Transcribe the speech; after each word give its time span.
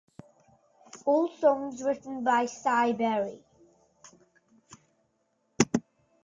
All 1.05 1.27
songs 1.37 1.83
written 1.83 2.23
by 2.23 2.47
Siberry. 2.47 3.43